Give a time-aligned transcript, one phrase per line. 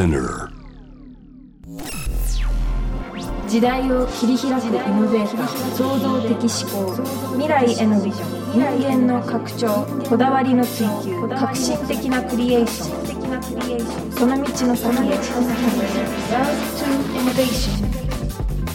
[0.00, 0.48] Spinner
[3.46, 8.24] 時代を切り開くイノベーター創造的思考未来へのビジョ
[8.56, 14.12] ン人間の拡張こだわりの追求革新的なクリエーション。
[14.12, 15.10] その道の先へ。
[15.10, 15.60] Love
[16.78, 16.86] to
[17.18, 17.90] Innovation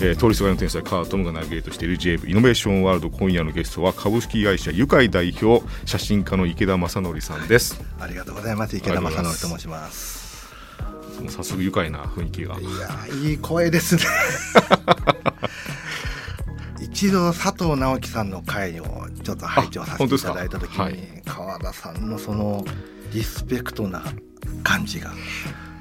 [0.02, 7.82] えー、通りすがりの天才カートムがナビゲートしている JV イノベーションワールド今夜のゲストは株式会社愉快代表写真家の池田正則さんです。
[8.00, 8.76] ありがとうございます。
[8.76, 10.25] 池田正則と申します
[11.21, 12.60] もう早速愉快な雰囲気が。
[12.60, 12.69] いや
[13.29, 14.04] いい声ですね。
[16.82, 18.86] 一度佐藤直樹さんの回を
[19.23, 22.64] ちょっと拝聴させていただいた時に、はい、川田さんのその
[23.11, 24.01] リスペクトな
[24.64, 25.11] 感じが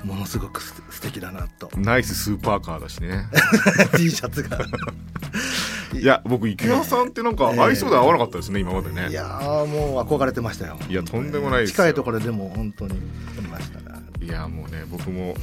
[0.03, 1.71] ものすごく素敵だなと。
[1.77, 3.27] ナイススーパーカーだしね。
[3.97, 4.59] T シャツが。
[5.95, 9.09] いや僕池田さんってなんか合いそうで合わなかったですね、えー、今までね。
[9.11, 9.25] いや
[9.69, 10.77] もう憧れてましたよ。
[10.89, 13.01] いやとんでもないです近いところでも本当にい
[13.51, 15.35] ましたいやもうね僕も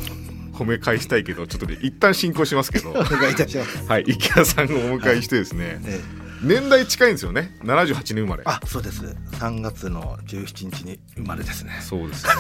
[0.54, 2.92] 褒め返したいけどちょっとね一旦進行しますけど。
[2.94, 3.88] お願いいたします。
[3.88, 5.76] はい池田さんをお迎えしてですね、はい。
[5.86, 7.56] えー年代近いんですよね。
[7.64, 8.42] 78年生まれ。
[8.48, 9.16] あそうです。
[9.34, 11.78] 3月の17日に生まれですね。
[11.82, 12.32] そうですね。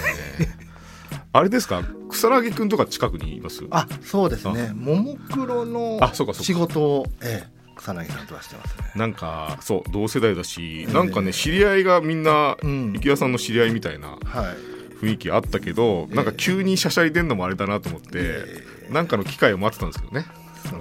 [1.33, 1.83] あれですか？
[2.09, 3.63] 草薙君とか近くにいます？
[3.69, 4.71] あそうですね。
[4.73, 5.99] ももクロの
[6.33, 8.91] 仕事をええ草薙さんとはしてますね。
[8.95, 14.17] なんかそう同世代だし、えー、なんかね知り合いがみんな、うん、池田さんの知り合いみたいな
[15.01, 20.25] 雰囲気あったけど、えー、なんか急にしゃしゃり出んのもあれだなと思って、えー、なんかの機会を待ってたんですけどね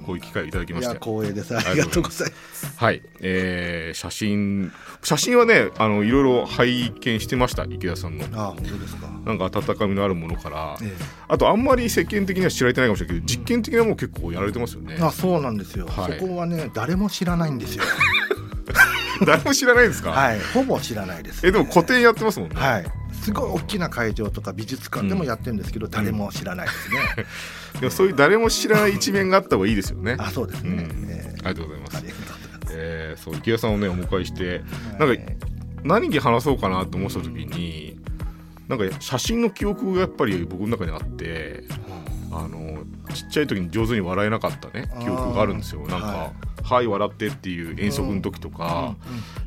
[0.07, 1.57] こういう機会をいただきました光栄です。
[1.57, 2.77] ありがとうございます。
[2.77, 4.71] はい、えー、写真
[5.03, 8.25] 写真はねあのいろいろ拝見してました池田さんの。
[8.35, 9.09] あ本当ですか。
[9.25, 10.93] なんか温かみのあるものから、ええ、
[11.29, 14.99] あとあんまり世間的には知られてないかもしれないけど実験的なもの結構やられてますよね。
[15.01, 17.85] あそうなんですよ、はい、そこはね誰も知らないんですよ。
[19.27, 20.11] 誰も知らないですか？
[20.11, 20.41] はい。
[20.55, 22.57] ほぼ知らないです、ね、えでも個展やってますもんね。
[22.57, 27.27] はいすごい大きな会場とか美術館でもやってるんですけど、うん、誰も知らないですね、
[27.81, 30.17] でもそういう誰も知らない一面があった方がいいですよね。
[30.19, 32.05] あそうですね、うんえー、ありがとうございます。
[32.73, 34.63] えー、そう池谷さんをねお迎えして、
[34.99, 35.23] なんか
[35.85, 37.99] 何に話そうかなと思ってた時に、
[38.69, 41.65] なんか写真の記憶がやっぱり僕の中にあって、
[42.33, 45.87] あのちっちゃい時に上手に笑えなかったね記憶があるんですよ。
[45.87, 48.95] なんか、はいはい笑ってっていう遠足の時とか、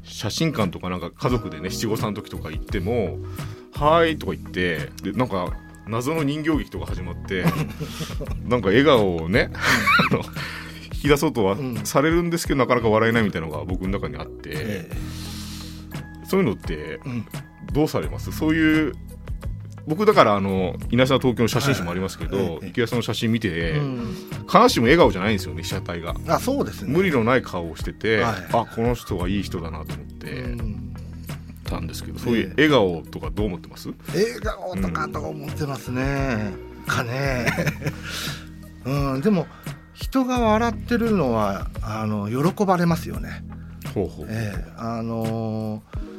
[0.04, 3.18] 写真館とかなんか家族でね七五三の時とか行っても
[3.74, 5.54] 「はい」とか言ってでなんか
[5.88, 7.44] 謎の人形劇とか始まって
[8.48, 9.52] なんか笑顔をね
[10.96, 14.90] 引き出そうとはされるんですけど、なかなか笑えないみたいなのが僕の中にあって、
[16.26, 17.00] そういうのって
[17.74, 18.32] どうされます？
[18.32, 18.94] そういう
[19.86, 22.46] 僕だからあの稲沢東京の写真集もありますけど、はい。
[22.46, 24.16] はい、池谷さんの写真見て、うん、
[24.48, 26.16] 必ずしも笑顔じゃないんですよね被写体が。
[26.28, 26.94] あそうですね。
[26.94, 30.94] 無理のない顔をしてて、はい、あこの人はいい人だなと思って、うん、
[31.66, 37.52] たんですけどそういう笑顔とかどう思ってます、笑顔とかとか思ってますね、うん、かね。
[38.86, 39.22] うん。
[39.22, 39.48] でも
[39.94, 43.44] 人が笑ってるのはあの喜ばれますよね。
[43.94, 44.74] ほうほう、ええ。
[44.78, 46.13] あのー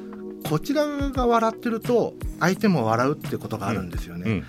[0.45, 4.43] こちらが笑ってると相手も笑うってことがあるんですよね。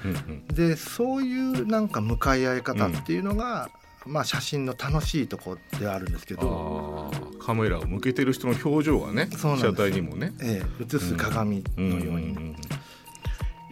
[0.54, 3.70] でそういうなんか向かい合い方っていうのが、
[4.06, 7.12] うん、まあ、写真の楽しいとこではあるんですけど。
[7.46, 12.56] カメラを向けてる人の表情がね被写体にもね、ええ、映す鏡のように、ね、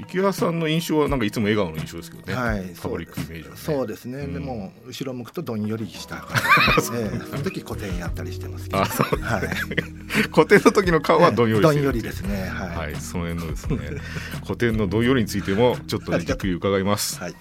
[0.07, 6.17] 池谷さんの印象はなんかいつも笑顔の印象ですけどね、はい、パブリックイメージは、ね、そうですね、うん、でも後ろ向くとどんよりした。
[6.23, 9.47] 感じで、えー、その時古典やったりしてますけど、あそうはい、
[10.33, 12.49] 古典の時の顔はどんより、どんよりですね。
[12.49, 13.77] はい、はい、その辺のですね。
[14.43, 17.19] 古典のどんよりについてもちょっと、ね、じっくり伺います。
[17.19, 17.35] はい、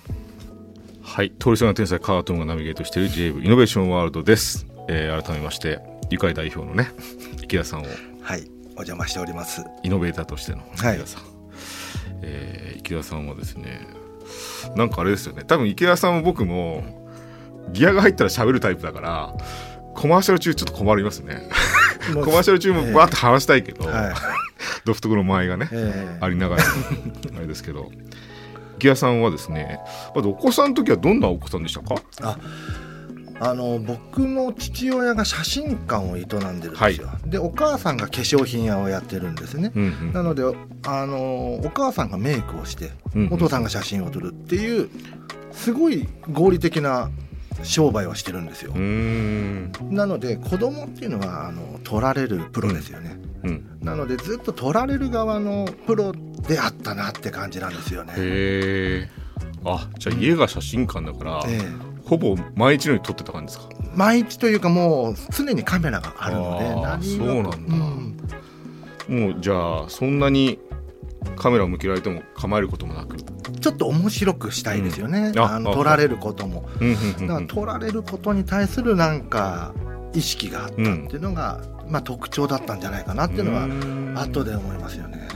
[1.03, 5.81] はい、通りすがりの天才カートンがナビゲートしている JV イノベーションワールドです、えー、改めまして
[6.11, 6.93] 愉快代表のね
[7.43, 7.87] 池谷さんを。
[8.23, 8.51] はい。
[8.75, 9.63] お邪魔しております。
[9.83, 11.32] イノベーターとしての池谷さん、はい
[12.23, 13.87] えー、池田さんはですね
[14.77, 15.45] なんかあれですよね。
[15.45, 16.85] 多分池田さんも僕も
[17.73, 19.35] ギアが入ったら喋るタイプだから
[19.95, 21.49] コマーシャル中ちょっと困りますね。
[22.15, 24.15] コマーシャル中もバーッと話したいけど、えー、
[24.85, 26.63] 独特の間合いがね、えー、ありながら
[27.37, 27.91] あれですけど。
[28.79, 29.79] 池田さんはですね
[30.13, 32.03] まずお子さんの時はどんなお子さんでしたか？
[32.23, 32.37] あ
[33.45, 36.93] あの僕の父親が写真館を営んでるんですよ、は
[37.27, 40.45] い、でお母さんが化粧品屋をやってるんですね、うんうん、なので
[40.87, 44.89] あのお母さんがメイクをして、うんうん、お父さんが写真を撮るっていう
[45.51, 47.11] すごい合理的な
[47.65, 48.73] 商売をしてるんですよ。
[48.75, 53.51] なので子供っていうのはあの撮られるプロですよね、うん。
[53.51, 56.13] うん、なのでずっと撮られる側のプロ
[56.49, 58.15] であったなって感じなんですよね。
[58.17, 59.11] へえ
[59.65, 63.75] あじゃあ家が写真館だから、えーほぼ毎日のように撮ってた感じですか？
[63.95, 67.57] 毎日というかもう常にカメラがあるのでそうなんだ、
[69.09, 70.59] うん、もうじゃあそんなに
[71.37, 73.17] カメラを向けられても構えることもなく。
[73.17, 76.69] ちょっと面白くしたいですよね、うん、あの撮られることも、
[77.21, 79.73] だから撮られることに対するなんか
[80.13, 85.29] 意識があったっていうのが、うん、まあ、特徴だったんじゃないかなっていうのは後で思いますよね。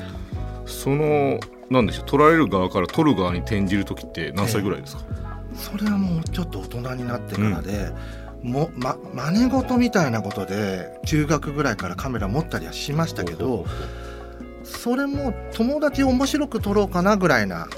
[0.67, 1.40] その
[1.70, 7.90] なんでしょう撮られる側から撮る側に転じる時って何歳ぐらいですか、えー、それはもうちょっと大人になってからで、
[8.44, 13.66] うん、もま真似事みたいなことで中学ぐらいからカメラ持ったりはしましたけど
[14.64, 17.68] それも友達面白く撮ろうかなぐらいな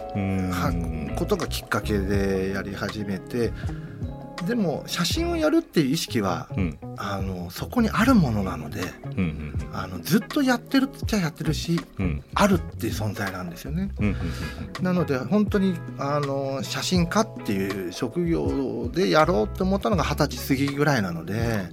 [1.16, 3.52] ことがきっかけでやり始めて
[4.46, 13.90] でも写真をやるっていう意識は、うん、あのそこにあるものなので、うんうん、あのずっとやってるっちゃやってるし、うん、あるっていう存在なんですよね。
[13.98, 14.16] うんうん
[14.78, 21.68] うん、なので本当にあの写真家っていう職業でやろうって思ったのが二十歳過ぎぐらいなので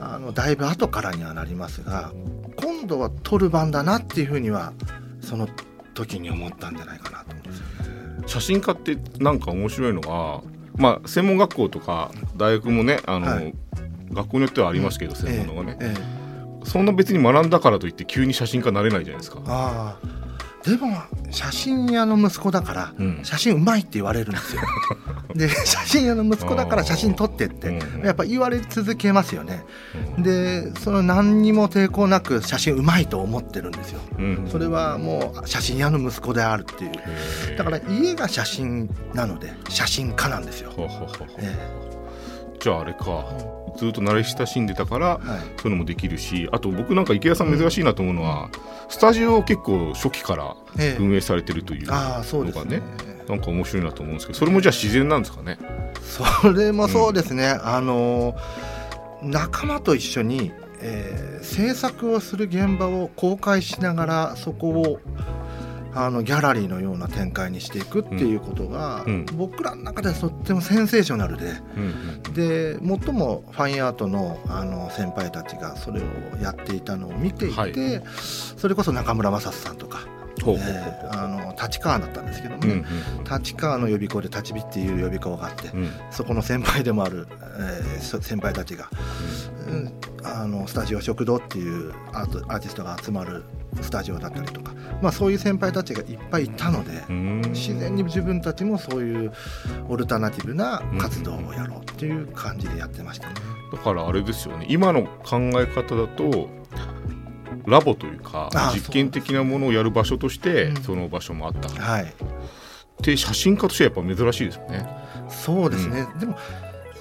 [0.00, 2.12] あのだいぶ後からにはなりますが
[2.56, 4.72] 今度は撮る番だなっていうふうには
[5.20, 5.48] その
[5.94, 7.98] 時に思ったんじゃないかなと思うんですよね。
[8.26, 10.42] 写真家ってなんか面白いのは
[10.78, 13.52] まあ、専門学校とか大学もねあの、はい、
[14.10, 16.64] 学校によってはありますけど、専門のがね、ええ。
[16.64, 19.98] そんな別に学んだからといって急に写真家になれないじゃないですか。
[20.64, 24.62] あでも写真屋の息子だから、写真うまいって言われるんですよ。
[25.34, 29.64] で写真屋の息子だから写真撮ってってやっぱ言われ続けますよね。
[30.18, 34.00] でその何にも抵抗なく写真うまいと思ってるんですよ。
[34.50, 40.72] それはもう写真屋の息子であるっていうだから家が写真なので写真家なんですよ。
[42.60, 43.26] じゃああれか。
[43.76, 48.50] ずっと慣れ親しんでたから、はい、そういうのもできるしあと僕なんか池谷さん珍しいなと思うのは、うん、
[48.88, 50.56] スタジオを結構初期から
[50.98, 52.82] 運営されてるというのがね,、
[53.28, 55.58] なんか面白いなと思うんですけどそれもじゃあ自然なんですかね？
[56.02, 58.34] それもそうですね、うん、あの
[59.22, 60.50] 仲間と一緒に、
[60.80, 64.98] えー、制作をする現場を公開しながらそこを
[65.98, 76.04] あのギャラリーのような展開にしていくっていうことが、うん、僕らの中ではとってもセンセーショナルで、うん、で最もファインアートのあの先輩たちがそれを
[76.40, 80.06] やっていたのを見ていて、はい、それこそ中村雅史さんとか。
[80.46, 82.84] えあの立川だったんですけどもね、
[83.28, 87.26] 立川の予備校で立ち火っていう予備校があって、うん、そこの先輩でもある、
[87.58, 88.88] えー、先輩たちが、
[89.66, 89.92] うん、
[90.24, 93.44] あのスタジオ食堂っていうアートアーティストが集まる
[93.80, 94.72] スタジオだったりとか、
[95.02, 97.12] まあ、そういう先輩たちがいっぱいいたので
[97.50, 99.32] 自然に自分たちもそういう
[99.88, 103.34] オルタナティブな活動をやろうっていう感じでやってましたね。
[103.72, 104.66] だからあれですよね。
[104.68, 106.48] 今の考え方だと
[107.66, 112.14] ラボというか実験的なものをやる場所としてその場所もあった、はい、
[113.02, 114.86] で写真家としてはやっぱ珍しいですよね。
[115.28, 116.38] そうですね、うん、でも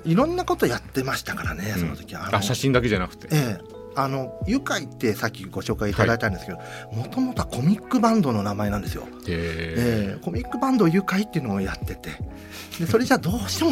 [0.08, 2.30] いろんなことやってましたからね、その時は。
[2.34, 3.28] あ写真だけじゃなくて。
[3.32, 3.78] ええ。
[3.96, 6.60] あの愉快ってさっきご紹介いただいたんですけど
[6.94, 9.08] もともとはコミックバンドの名前なんですよ。
[9.28, 12.12] えー、コミックバンド愉快っていうのをやってて。
[12.80, 13.72] でそれじゃどうしても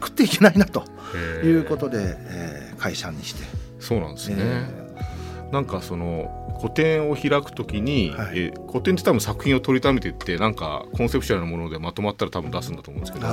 [0.00, 0.82] 食っていけないなと
[1.44, 3.42] いうことで、えー、会社にして。
[3.78, 13.26] そうなんですね、えー、なんかその個展を開くときに、はい、え個展って多分作品を取りためてってなんかコンセプチュアルなものでまとまったら多分出すんだと思うんですけど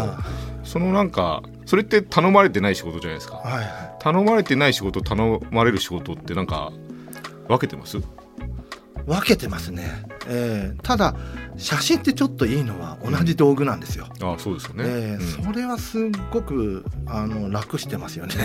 [0.64, 6.72] そのなんかそれって頼まれてない仕事じゃないですか、はいはい、頼まれてない仕事頼まれる仕事ってなんか
[7.48, 7.98] 分けてます？
[9.06, 11.14] 分けてますね、えー、ただ
[11.58, 14.08] 写真ってちょっといいのは同じ道具なんですよ。
[14.22, 18.36] あそうですよね、えーうん、それはすごくあの楽してますよね。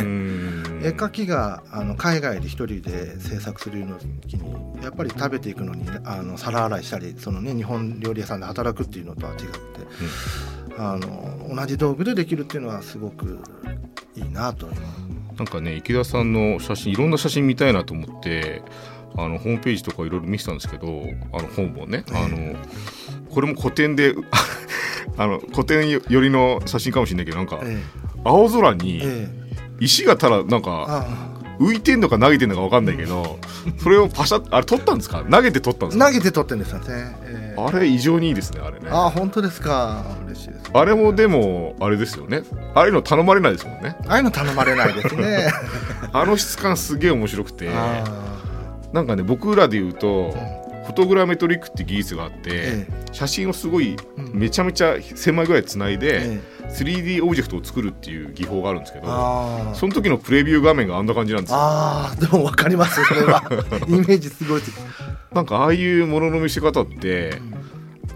[0.82, 9.46] 絵描きがあの海外で一人で制作するの時にやっぱり食べていくのにあの皿洗いしたりその、ね、日本料理屋さんで働くっていうのとは違って、
[10.66, 13.40] うん、あの同じ道具でできるっていうのはすごく
[14.14, 14.68] いいなと
[15.36, 18.62] なんかね池田さんの写真いろんな写真見たいなと思って
[19.16, 20.86] あのホームページとかいろいろ見てたんですけど
[21.32, 22.54] あの本もね、あの
[23.30, 24.14] これも古典で
[25.16, 27.60] あの古典寄りの写真かもしれないけどなんか、
[28.22, 29.02] 青空に
[29.80, 31.27] 石がただなんか
[31.58, 33.38] 浮いてんのか投げてんのか分かんないけど
[33.82, 35.24] それをパシャあれ取ったんですか？
[35.28, 36.06] 投げて取ったんですか？
[36.06, 36.84] 投げて取ってんですよね、
[37.24, 38.88] えー、あれ異常にいいですねあれね。
[38.90, 40.04] あ本当ですか？
[40.26, 42.42] 嬉しいです、ね、あれもでもあれですよね。
[42.74, 43.96] ああいうの頼まれないですもんね。
[44.06, 45.50] ああいうの頼まれないですね。
[46.12, 47.68] あの質感すげえ面白くて。
[48.92, 50.34] なんかね僕らで言うと、
[50.88, 53.94] フォトグラメトリックって技術があって、ええ、写真をすごい
[54.32, 59.04] めちゃめちゃ狭いぐらいつないで、ええ、3D オブジェクトを作るっていう技法があるんですけど
[59.74, 61.58] その時のプレビュー画面があんな感じなんですよ。
[61.60, 63.42] あでも分かりますそれは。
[63.86, 64.62] イメージすごい。
[65.34, 67.54] なんかああいうものの見せ方って、うん。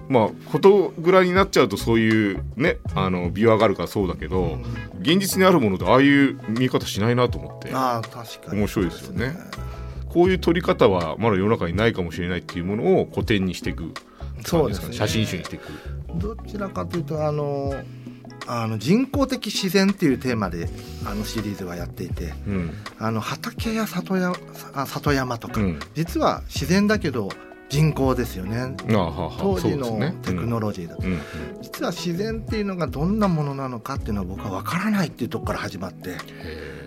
[0.09, 4.63] まあ、フォトグラになっちゃうとそういうねあのビュー上がるからそうだけど、うん、
[5.01, 7.71] 現実にあるものでああいう見方しないなと思って。
[7.75, 8.61] あ確かに。
[8.61, 9.37] 面白いですよね。
[10.13, 13.95] こういう撮り方はまだ世の中にないかもしれないっていうものを古典にしていく。
[14.45, 14.93] そうですね。
[14.93, 15.65] 写真集にしていく。
[16.17, 17.75] どちらかというとあの
[18.47, 20.69] あの人工的自然っていうテーマで
[21.07, 24.35] あのシリーズはやっていて、うん、あの畑や里や
[24.87, 27.31] 里山とか、うん、実は自然だけど
[27.73, 28.75] 人工ですよね。
[28.87, 31.09] 当時のテクノロジーだと、ね
[31.57, 36.19] うん、実は自然っていうのがどんなものなのかっていうのは僕は分からないっていうとこから始まって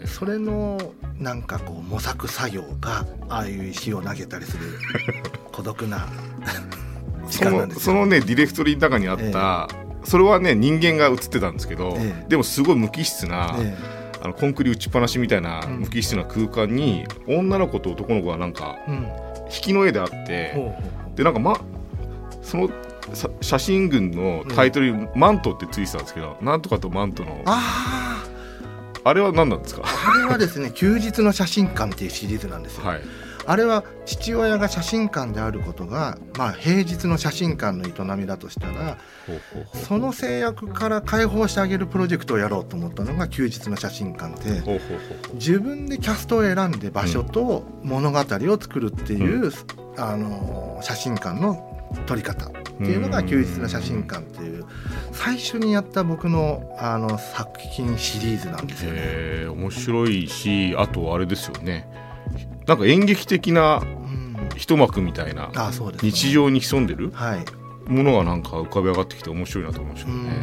[0.05, 0.79] それの
[1.17, 4.63] なんかこう模索作業がああいう石を投げたりする
[5.51, 6.07] 孤独な
[7.31, 18.77] そのそのねディレクトリーの中にあった、えー、それはね人間が映ってたんですけど、えー、でもすごい無機質な、えー、あのコンクリ打ちっぱなしみたいな無機質な空間に、うん、女の子と男の子がなんか、
[19.61, 20.75] きの絵であって、
[21.15, 21.59] でなんかま
[22.41, 22.69] その
[23.41, 27.41] 写真群のタイトルに「マント」ってついてたんですけど、なんとかとマントの。
[27.45, 28.23] あ
[29.03, 29.83] あれは何なんですか？
[29.85, 32.85] あれはですね「休日の写真館」っていうシリーズなんですよ。
[32.85, 33.01] はい
[33.47, 38.97] あれは父親が写真館であることが、まあ、平日の写真館の営みだとしたら
[39.87, 44.63] その制約から解放してあげるプロジェクトをやろうと思ったのが休日の写真館で
[45.33, 48.23] 自分でキャストを選んで場所と物語を
[48.59, 49.51] 作るっていう、うん、
[49.97, 51.71] あの写真館の
[52.05, 54.65] 撮り方っていうのが休日の写真館っていう
[55.11, 59.45] 最初にやった僕のあの作品シリーズなんですよね。
[59.47, 61.87] 面白いしあとあれですよね
[62.67, 63.83] なんか演劇的な
[64.55, 65.51] 一幕みたいな、
[66.01, 67.13] 日常に潜んでる
[67.87, 70.41] ものがなんか浮かび上がってきて面白いなと思いましたね。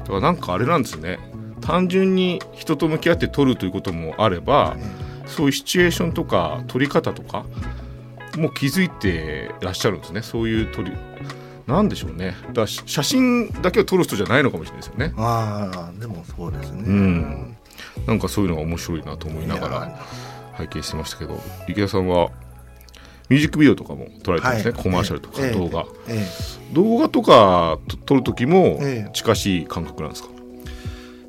[0.00, 1.18] だからなんかあれなんですね。
[1.60, 4.76] 単純に人と向き合って撮るということもあれば、
[5.26, 7.44] そういうシチュエーションとか撮り方とか
[8.36, 10.22] も気づいてらっしゃるんですね。
[10.22, 10.92] そういう撮り
[11.66, 12.36] なんでしょうね。
[12.52, 15.12] だ写真だけを撮る人じゃないのかもしれないですよね。
[15.16, 16.84] ああでもそうですね。
[16.86, 17.56] うん。
[18.06, 19.98] なんかそういうのが面白いなと思いながら
[20.56, 22.30] 拝見してましたけど池田さんは
[23.28, 26.26] ミュージックビデオとかも撮られてますね、はい、コマーシャルとか動画、ええ。
[26.70, 28.80] え、動画とか撮る時も
[29.12, 30.28] 近しい感覚なんですか、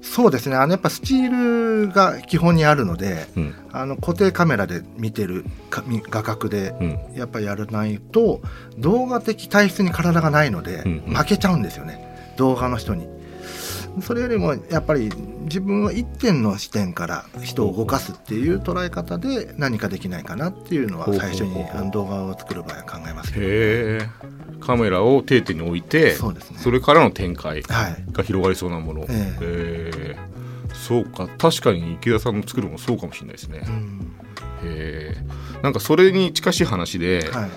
[0.02, 0.56] そうですね。
[0.56, 6.74] あのやっぱスチールが基本にあるので、うん、あの固定カメラで見てる画角で
[7.16, 8.42] やっぱやらないと、
[8.78, 12.34] 動画的体質に体がないので、負けちゃうんですよね。
[12.38, 13.17] 動画の人に。
[14.02, 15.12] それよりもやっぱり
[15.44, 24.12] 自分は一点の視点から人を動かすっていう捉え方で何かできないかなっていうのは最初に動画を作る場合は考えますけど、ね、
[24.60, 30.16] カメラを定点に置いてそうです、ね、それからの展開が広がりそうなもの、はい、え。
[30.68, 31.28] ー、そうか。
[31.38, 34.16] 確かに池田さんの作るもそうかもしれないですね、うん、
[34.64, 35.16] へ
[35.64, 37.50] なんかそれに近しい話で、はい。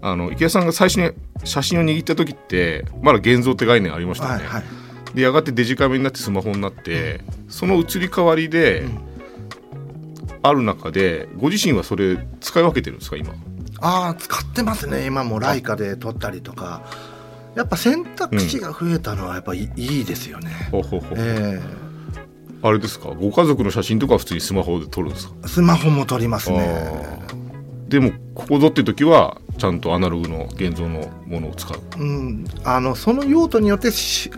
[0.00, 1.10] あの池田さんが最初に
[1.44, 4.87] 写真を握った時ってまだ現像って概念ありましたよね、はいはい
[5.18, 8.84] でやがてデジカメになってスマホになって、その移り変わりで、
[10.42, 13.34] ある中でご自身はそれ使い分けてるんですか今？
[13.80, 15.06] ああ使ってますね。
[15.06, 16.82] 今もライカで撮ったりとか。
[17.56, 23.08] やっぱ選択肢が増えたのはやっぱいい,、ですよね、ほほほえー、あれですか？
[23.08, 25.48] ご家族の写真とか普通にスマホで撮るんですか？
[25.48, 27.18] スマホも撮りますね。
[27.88, 33.90] でもここぞっていう時はちゃんとアナログの現像のものを使う、うん、あのその用途によって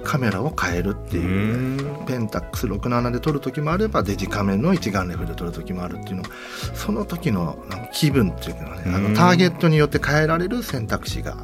[0.03, 2.01] カメラを変えるっていう。
[2.11, 6.23] ペンタックス67で撮る時もあればデジカメの一眼レフで撮る時もあるっていうの。
[6.75, 7.57] その時の
[7.93, 11.37] 気分っていうかねあのターゲットによって変えられる選択肢が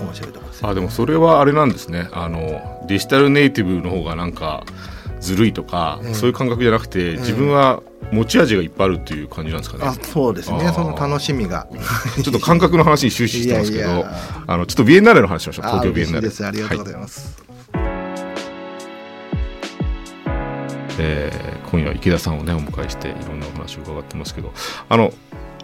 [0.00, 2.08] 面白いところです、ね、あでもそれはあれなんですね。
[2.12, 4.64] あのデジタルネイティブの方がなんか
[5.20, 9.84] ずるいとか、うん、そういう感覚じゃなくて、自分は持ち味がいっぱいあるっていう感じなんですかね。
[9.86, 10.72] あそうですね。
[10.74, 11.66] その楽しみが。
[12.22, 14.06] ちょっと感覚の話に終始してますけど
[14.46, 15.66] あのちょっとビエンナーレの話しましょう。
[15.66, 16.46] 東京ビエンナーレ。
[16.46, 17.86] ありがとうございます、はい。
[20.98, 24.52] えー、今夜は池田さんをねお迎えしていろんなお話を伺ってますけど
[24.88, 25.12] あの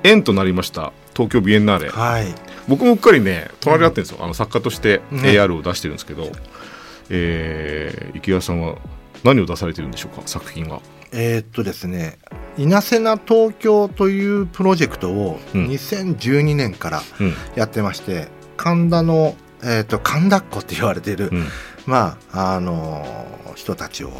[0.03, 2.27] 縁となりました東京ビエンナーレ、はい、
[2.69, 6.33] 僕もうっかりね隣り合ってるんですよ、うん、あの作家として AR を出してるんですけど、ね
[7.11, 8.77] えー、池田さんは
[9.25, 10.81] 何を出されてるんでしょうか作品は。
[11.13, 12.19] えー、っとですね
[12.57, 17.03] 「稲瀬名東京」というプロジェクトを2012年から
[17.55, 18.27] やってまして、うん、
[18.57, 21.47] 神田の、えー、っと神田っ子って言われている、うん、
[21.87, 24.11] まああのー、人たちを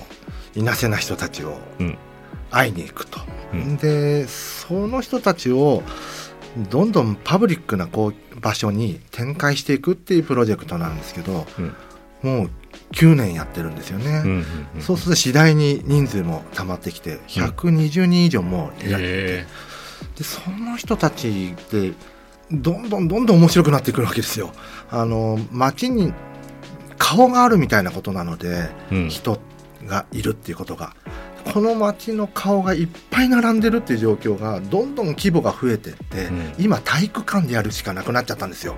[0.55, 1.59] 稲瀬な人たちを
[2.51, 3.21] 会いに行くと。
[3.55, 5.83] うん、でその人たちを
[6.71, 11.47] どんどんパブリックなこう場所に展開していくっていうプロジェクトなんですけど、
[12.23, 12.51] もう
[12.93, 19.47] 9年やってるんですよね、うんうんうん、そうすると次第に人数も溜まってきて120人以上もいられて、
[20.19, 21.93] でその人たちって
[22.51, 24.53] どんどんどんどん面白くなってくるわけですよ。
[24.91, 26.13] あの街に
[26.99, 29.41] 顔があるみたいなことなので、うん、人
[29.87, 30.95] がいるっていうことが。
[31.53, 38.77] この街の顔がいっぱい並んでるっていう状況がどんどん規模が増えてって、うん、今体育館でやるしかなくなっちゃったんですよ。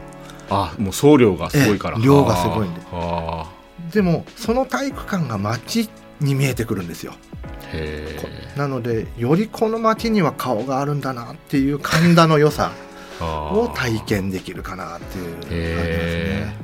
[0.48, 2.80] あもう送料がすごいから、量がすごいんで
[3.94, 5.88] でもその体育館が街
[6.20, 7.14] に見えてくるんですよ。
[8.56, 12.72] なのでよりこの街には顔があるんだなっていう神田の良さ
[13.20, 16.56] を体験できるかなっていう感じですね。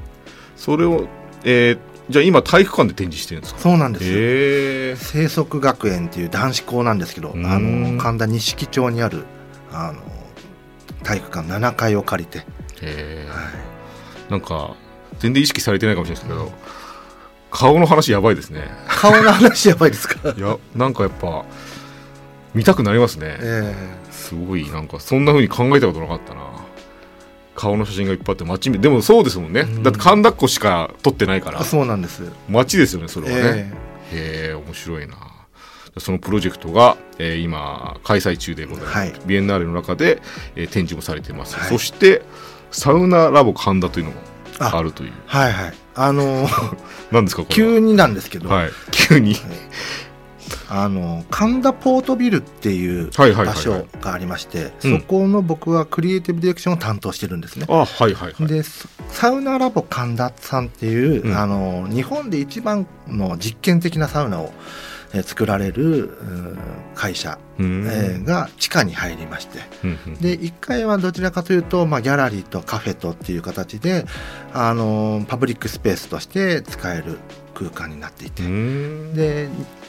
[0.57, 1.09] それを、
[1.43, 1.79] えー、
[2.11, 3.61] じゃあ今体育館で展示してるんですか？
[3.61, 9.25] そうなんです生息学園っていう男子校なんですけどあの神田錦町にある
[9.73, 10.01] あの
[11.03, 12.45] 体育館7階を借りて、は
[14.29, 14.77] い、なんか
[15.19, 16.53] 全然意識されてないかもしれないですけど、うん、
[17.51, 18.69] 顔の話やばいですね。
[18.89, 20.31] 顔の話やばいですか？
[20.31, 21.45] いやなんかやっぱ
[22.55, 26.43] 見たくなりますね、えー、すごいなんかそんなふうに考えたことなかったな。
[27.57, 31.63] 顔の写真がいっぱいあって街でもそうですもんね、うん、だって神田っ子しか撮ってないから。
[31.63, 32.23] そうなんです。
[32.49, 33.73] 街ですよねそれはね、
[34.13, 35.17] へえ面白いな。
[35.99, 40.23] そのプロジェクトが、えー、今開催中でございます、はい、ビエンナーレの中で、
[40.55, 42.23] えー、展示もされています、はい、そして
[42.71, 44.17] サウナラボ神田というのも
[44.61, 44.83] あ。
[44.83, 45.13] るという。
[45.27, 45.75] はいはい。
[45.95, 46.77] あのー、
[47.11, 49.37] 何ですか急になんですけど、はい、急に、
[50.69, 57.67] あの神田ポートビルっていう場所がありまして、そこの僕はクリエイティブディレクションを担当してるんですね。
[57.69, 58.63] あはいはいはい、で
[59.09, 66.17] サウナラボ神田さんっていう、うん、あの日本で一番の実験的なサウナをえ作られる
[66.95, 69.59] 会社、えー、が地下に入りまして、
[70.21, 74.07] で1階はどちらかというと、まあ、ギャラリーとカフェとっていう形で、
[74.53, 77.19] あのパブリックスペースとして使える
[77.55, 78.43] 空間になっていて。
[79.15, 79.49] で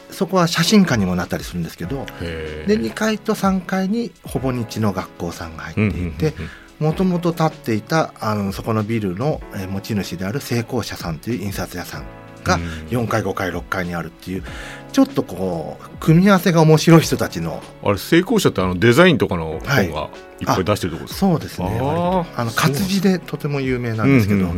[0.09, 2.05] そこは写真館にもなったりするんですけど。
[2.19, 6.33] で2階と3階にほぼ日の学校さんが入っていて。
[6.79, 12.05] もともと建っていたあのそこのビルの持ち主である成功者さんという印刷屋さん
[12.43, 12.57] が
[12.89, 14.43] 4階5階6階にあるっていう
[14.91, 17.62] ちょっとこう組み合わせが面白い人たちの。
[17.83, 20.43] あれ成功者ってあのデザインとかの本がい。
[20.43, 22.25] っぱい出してるところですか、はい、そうですね。
[22.36, 24.51] あの活字でとても有名なんですけど、へ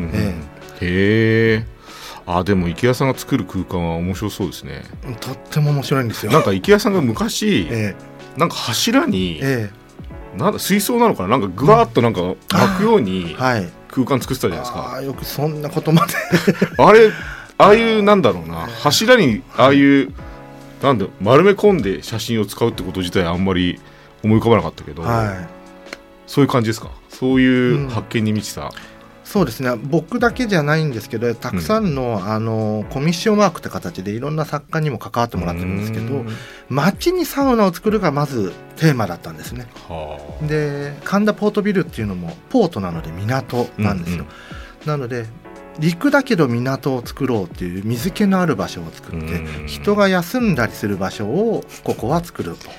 [0.82, 1.66] え
[2.26, 4.84] あでも池谷さんが作る空間は面白そうですね。
[5.20, 6.32] とっても面白いんですよ。
[6.32, 11.38] なんか池谷さんが昔、えー、なんか柱に、えー、なん水槽なのかな？
[11.38, 16.14] なんかぐわっとなんか巻くように空間作ってたじゃないですか、あよくそんなことまで。
[16.82, 17.12] あれ
[17.58, 18.68] ああいうなんだろうな。
[18.82, 20.14] 柱にああいう
[20.84, 23.80] なんだ丸め込んで写真を使うってこと自体あんまり
[24.22, 25.48] 思い浮かばなかったけど、はい、
[26.28, 26.92] そういう感じですか？
[27.08, 28.70] そういう発見に満ちた、うん、
[29.24, 29.76] そうですね。
[29.78, 36.26] 僕だけじゃないんですけどたくさんのうん、あのコミッションワークって形でいろんな作家にも関わってもらってるんですけど
[36.68, 39.68] 街にサウナを作るがまずテーマだったんですね。
[40.48, 44.26] で神田ポートビルっていうのもポートなので港なんですよ。
[44.26, 44.30] うん
[44.82, 45.28] うん、なので
[45.80, 52.70] 陸だけど港を作ろうっていう水気のある場所を作って人が休んだりする場所をここは作ると。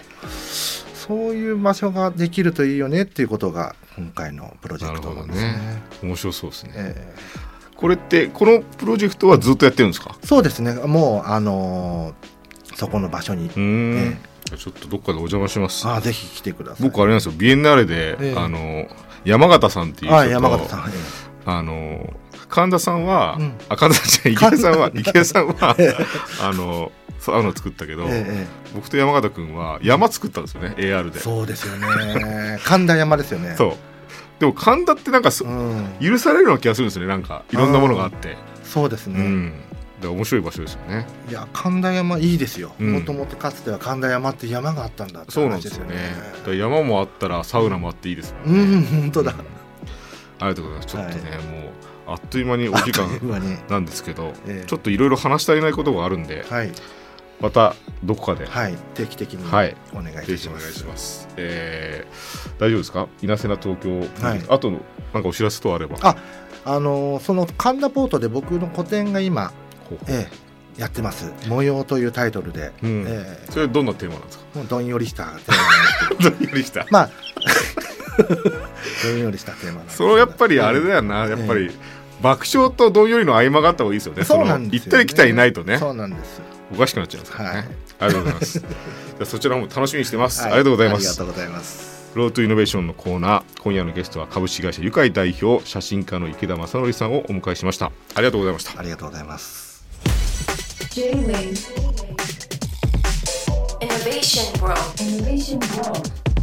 [0.94, 5.52] そういう場所ができるといいよねっていうことが今回のプロジェクトなんですね。
[5.52, 5.82] ね。
[6.02, 10.16] 面白そうですね、えー、これってこのプロジェクトはずっとやってるんですか？
[10.24, 10.72] そうですね。
[10.72, 14.16] もうあのー、そこの場所に、えー、
[14.56, 15.86] ちょっとどっかでお邪魔します。
[15.86, 16.88] あぜひ来てください。
[16.88, 18.86] 僕あれなんですよ、ビエンナーレで、えー、あの
[19.26, 22.14] 山形さんっていう人と、山形さん、えー、あの
[22.48, 25.76] 神田さんは、うん、あ神田さん池江さんは池江さんは
[26.42, 31.20] あのサウナ作ったけど、ええ、僕と山形君は山作ったんですよね AR で。
[31.20, 32.58] そうですよね。
[32.64, 33.54] 神田山ですよね。
[33.58, 33.76] そう。
[34.38, 38.36] でも神田ってなんか、うん、許されるような気がするんですよねなんかいろんなものがあって。
[38.62, 39.52] そうですね、うん。
[40.02, 41.06] で面白い場所ですよね。
[41.30, 42.74] いや神田山いいですよ。
[42.78, 45.40] もともとかつては神田山って山があったんだって話ですよね。
[45.40, 45.76] そうなんです
[46.46, 46.58] よね。
[46.58, 48.76] 山もあったらサウナもあっていいですもんね。
[48.76, 49.34] うん本当だ、
[50.40, 50.86] ありがとうございます。
[50.88, 51.63] ちょっとね、はい、もう
[52.06, 53.08] あっという間にお時間
[53.68, 56.70] なんですけど、ええ、ちょっといろいろ話し足りないことがあるんで、はい、
[57.40, 59.98] またどこかで、はい、定期的にお願いします。
[59.98, 61.28] はい、お願いします。
[61.36, 63.08] えー、大丈夫ですか？
[63.22, 65.96] 稲瀬な東京、はい、あとなんかお知らせとあれば。
[66.02, 66.16] あ、
[66.64, 69.52] あのー、その神田ポートで僕の個展が今、
[70.08, 70.28] え
[70.76, 71.32] え、やってます。
[71.48, 74.44] 模様というタイトルで、うん、えー、それどんなテーマなんですか？
[74.68, 76.30] どんよりしたテーマなんですけど。
[76.36, 76.86] どんよりした。
[76.90, 77.10] まあ。
[79.04, 81.70] どんよりしたテーマそれやっぱりあれだよな、やっぱり、
[82.20, 84.24] 爆笑とどんよりの合間があった方がいいですよね。
[84.24, 85.78] そうなんです行ったり来たりないとね。
[85.78, 86.40] そうなんです
[86.72, 87.66] おかしくなっちゃいますからね、はい、
[88.00, 88.58] ありがとうございます。
[88.60, 91.08] じゃそちらも楽しみにしてます、はい、ありがとうございます。
[91.08, 91.94] ありがとうございます。
[92.14, 97.86] ロートイノベーションのコーナー今夜のゲストは株式会社愉快代表写真家の池田正則さんをお迎えしました。
[97.86, 98.78] ありがとうございました。
[98.78, 99.84] ありがとうございます。
[100.90, 102.04] J-Wave
[103.80, 106.33] Innovation World Innovation World